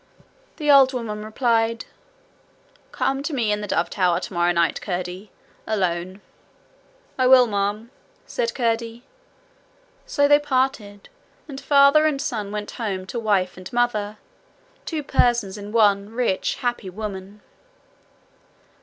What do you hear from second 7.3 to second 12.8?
ma'am,' said Curdie. So they parted, and father and son went